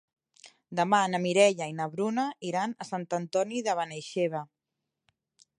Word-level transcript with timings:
Demà 0.79 1.01
na 1.15 1.19
Mireia 1.25 1.67
i 1.73 1.75
na 1.81 1.87
Bruna 1.93 2.25
iran 2.53 2.75
a 2.85 2.89
Sant 2.93 3.05
Antoni 3.21 3.63
de 3.69 3.79
Benaixeve. 3.83 4.43